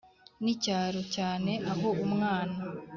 [0.43, 2.57] n’ icyaro cyane aho umwana